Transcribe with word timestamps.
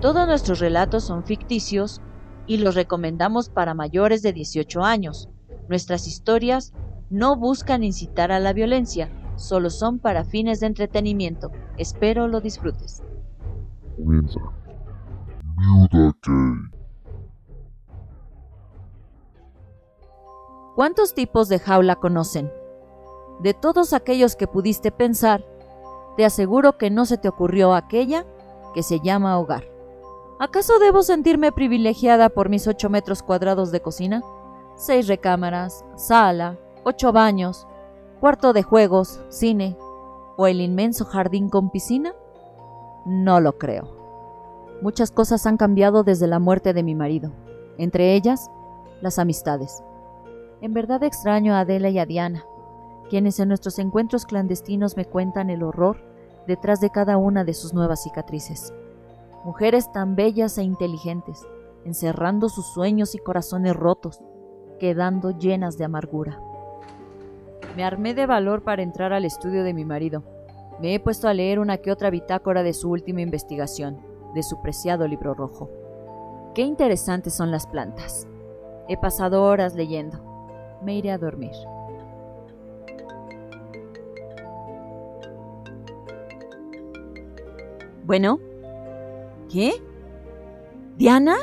Todos 0.00 0.26
nuestros 0.26 0.60
relatos 0.60 1.04
son 1.04 1.24
ficticios 1.24 2.02
y 2.46 2.58
los 2.58 2.74
recomendamos 2.74 3.48
para 3.48 3.74
mayores 3.74 4.22
de 4.22 4.32
18 4.32 4.84
años. 4.84 5.30
Nuestras 5.68 6.06
historias 6.06 6.74
no 7.08 7.36
buscan 7.36 7.82
incitar 7.82 8.30
a 8.30 8.38
la 8.38 8.52
violencia, 8.52 9.08
solo 9.36 9.70
son 9.70 9.98
para 9.98 10.24
fines 10.24 10.60
de 10.60 10.66
entretenimiento. 10.66 11.50
Espero 11.78 12.28
lo 12.28 12.40
disfrutes. 12.40 13.02
Comienza. 13.96 14.40
Viuda. 15.58 16.14
¿Cuántos 20.74 21.14
tipos 21.14 21.48
de 21.48 21.58
jaula 21.58 21.96
conocen? 21.96 22.52
De 23.40 23.54
todos 23.54 23.94
aquellos 23.94 24.36
que 24.36 24.46
pudiste 24.46 24.92
pensar, 24.92 25.42
te 26.18 26.26
aseguro 26.26 26.76
que 26.76 26.90
no 26.90 27.06
se 27.06 27.16
te 27.16 27.28
ocurrió 27.28 27.74
aquella 27.74 28.26
que 28.74 28.82
se 28.82 29.00
llama 29.00 29.38
hogar. 29.38 29.75
¿Acaso 30.38 30.78
debo 30.78 31.02
sentirme 31.02 31.50
privilegiada 31.50 32.28
por 32.28 32.50
mis 32.50 32.68
8 32.68 32.90
metros 32.90 33.22
cuadrados 33.22 33.72
de 33.72 33.80
cocina? 33.80 34.22
Seis 34.74 35.08
recámaras, 35.08 35.82
sala, 35.96 36.58
ocho 36.84 37.10
baños, 37.10 37.66
cuarto 38.20 38.52
de 38.52 38.62
juegos, 38.62 39.18
cine 39.30 39.78
o 40.36 40.46
el 40.46 40.60
inmenso 40.60 41.06
jardín 41.06 41.48
con 41.48 41.70
piscina? 41.70 42.12
No 43.06 43.40
lo 43.40 43.56
creo. 43.56 43.96
Muchas 44.82 45.10
cosas 45.10 45.46
han 45.46 45.56
cambiado 45.56 46.02
desde 46.02 46.26
la 46.26 46.38
muerte 46.38 46.74
de 46.74 46.82
mi 46.82 46.94
marido, 46.94 47.32
entre 47.78 48.14
ellas 48.14 48.50
las 49.00 49.18
amistades. 49.18 49.82
En 50.60 50.74
verdad 50.74 51.02
extraño 51.02 51.54
a 51.54 51.60
Adela 51.60 51.88
y 51.88 51.98
a 51.98 52.04
Diana, 52.04 52.44
quienes 53.08 53.40
en 53.40 53.48
nuestros 53.48 53.78
encuentros 53.78 54.26
clandestinos 54.26 54.98
me 54.98 55.06
cuentan 55.06 55.48
el 55.48 55.62
horror 55.62 55.96
detrás 56.46 56.80
de 56.80 56.90
cada 56.90 57.16
una 57.16 57.44
de 57.44 57.54
sus 57.54 57.72
nuevas 57.72 58.02
cicatrices. 58.02 58.74
Mujeres 59.46 59.92
tan 59.92 60.16
bellas 60.16 60.58
e 60.58 60.64
inteligentes, 60.64 61.46
encerrando 61.84 62.48
sus 62.48 62.66
sueños 62.74 63.14
y 63.14 63.18
corazones 63.18 63.76
rotos, 63.76 64.20
quedando 64.80 65.30
llenas 65.30 65.78
de 65.78 65.84
amargura. 65.84 66.40
Me 67.76 67.84
armé 67.84 68.12
de 68.12 68.26
valor 68.26 68.62
para 68.62 68.82
entrar 68.82 69.12
al 69.12 69.24
estudio 69.24 69.62
de 69.62 69.72
mi 69.72 69.84
marido. 69.84 70.24
Me 70.80 70.94
he 70.94 71.00
puesto 71.00 71.28
a 71.28 71.34
leer 71.34 71.60
una 71.60 71.78
que 71.78 71.92
otra 71.92 72.10
bitácora 72.10 72.62
de 72.64 72.74
su 72.74 72.90
última 72.90 73.22
investigación, 73.22 74.00
de 74.34 74.42
su 74.42 74.60
preciado 74.60 75.06
libro 75.06 75.32
rojo. 75.32 75.70
Qué 76.54 76.62
interesantes 76.62 77.32
son 77.32 77.50
las 77.50 77.66
plantas. 77.66 78.26
He 78.88 78.96
pasado 78.96 79.44
horas 79.44 79.74
leyendo 79.74 80.26
me 80.82 80.96
iré 80.96 81.10
a 81.10 81.18
dormir. 81.18 81.52
Bueno, 88.04 88.38
¿qué? 89.50 89.82
¿Diana? 90.96 91.36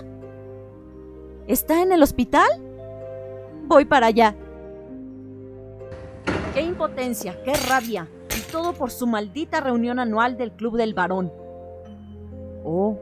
¿Está 1.47 1.81
en 1.81 1.91
el 1.91 2.01
hospital? 2.01 2.47
Voy 3.67 3.85
para 3.85 4.07
allá. 4.07 4.35
¡Qué 6.53 6.61
impotencia! 6.61 7.41
¡Qué 7.43 7.53
rabia! 7.67 8.07
Y 8.37 8.51
todo 8.51 8.73
por 8.73 8.91
su 8.91 9.07
maldita 9.07 9.59
reunión 9.59 9.99
anual 9.99 10.37
del 10.37 10.51
Club 10.51 10.77
del 10.77 10.93
Varón. 10.93 11.31
Oh, 12.63 12.97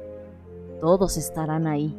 todos 0.80 1.18
estarán 1.18 1.68
ahí. 1.68 1.96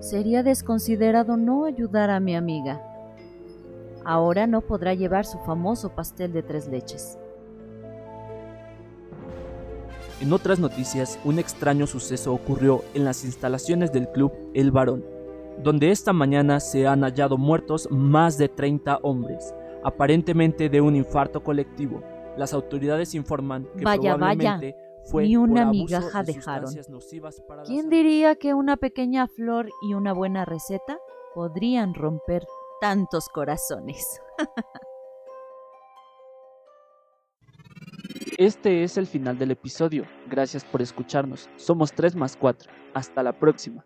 Sería 0.00 0.42
desconsiderado 0.42 1.36
no 1.36 1.64
ayudar 1.64 2.10
a 2.10 2.20
mi 2.20 2.34
amiga 2.34 2.82
ahora 4.08 4.46
no 4.46 4.62
podrá 4.62 4.94
llevar 4.94 5.26
su 5.26 5.38
famoso 5.40 5.90
pastel 5.90 6.32
de 6.32 6.42
tres 6.42 6.66
leches. 6.66 7.18
En 10.20 10.32
otras 10.32 10.58
noticias, 10.58 11.16
un 11.24 11.38
extraño 11.38 11.86
suceso 11.86 12.34
ocurrió 12.34 12.82
en 12.94 13.04
las 13.04 13.24
instalaciones 13.24 13.92
del 13.92 14.08
club 14.08 14.32
El 14.52 14.72
Varón, 14.72 15.04
donde 15.62 15.92
esta 15.92 16.12
mañana 16.12 16.58
se 16.58 16.88
han 16.88 17.02
hallado 17.02 17.38
muertos 17.38 17.88
más 17.92 18.36
de 18.36 18.48
30 18.48 18.98
hombres, 19.02 19.54
aparentemente 19.84 20.68
de 20.68 20.80
un 20.80 20.96
infarto 20.96 21.44
colectivo. 21.44 22.02
Las 22.36 22.52
autoridades 22.52 23.14
informan 23.14 23.68
que 23.76 23.84
vaya, 23.84 24.16
probablemente 24.16 24.72
vaya. 24.72 25.02
fue 25.04 25.22
Ni 25.22 25.36
una 25.36 25.66
por 25.66 25.70
migaja 25.70 26.24
de 26.24 26.32
dejaron. 26.32 26.74
para 27.46 27.62
¿Quién 27.62 27.88
diría 27.88 28.34
que 28.34 28.54
una 28.54 28.76
pequeña 28.76 29.28
flor 29.28 29.70
y 29.88 29.94
una 29.94 30.12
buena 30.12 30.44
receta 30.44 30.98
podrían 31.32 31.94
romper 31.94 32.44
tantos 32.80 33.28
corazones? 33.28 34.20
Este 38.38 38.84
es 38.84 38.96
el 38.96 39.08
final 39.08 39.36
del 39.36 39.50
episodio. 39.50 40.06
Gracias 40.30 40.64
por 40.64 40.80
escucharnos. 40.80 41.50
Somos 41.56 41.92
3 41.92 42.14
más 42.14 42.36
4. 42.36 42.70
Hasta 42.94 43.24
la 43.24 43.32
próxima. 43.36 43.84